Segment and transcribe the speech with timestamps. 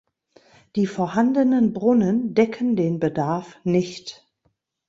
[0.75, 4.27] Die vorhandenen Brunnen decken den Bedarf nicht.